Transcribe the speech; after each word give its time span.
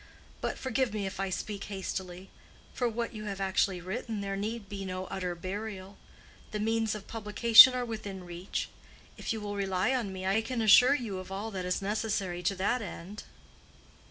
"But 0.41 0.57
forgive 0.57 0.95
me 0.95 1.05
if 1.05 1.19
I 1.19 1.29
speak 1.29 1.65
hastily—for 1.65 2.89
what 2.89 3.13
you 3.13 3.25
have 3.25 3.39
actually 3.39 3.79
written 3.81 4.21
there 4.21 4.35
need 4.35 4.67
be 4.67 4.83
no 4.83 5.05
utter 5.11 5.35
burial. 5.35 5.95
The 6.49 6.59
means 6.59 6.95
of 6.95 7.05
publication 7.07 7.75
are 7.75 7.85
within 7.85 8.23
reach. 8.23 8.69
If 9.15 9.31
you 9.31 9.39
will 9.39 9.53
rely 9.55 9.93
on 9.93 10.11
me, 10.11 10.25
I 10.25 10.41
can 10.41 10.59
assure 10.59 10.95
you 10.95 11.19
of 11.19 11.31
all 11.31 11.51
that 11.51 11.65
is 11.65 11.83
necessary 11.83 12.41
to 12.41 12.55
that 12.55 12.81
end." 12.81 13.25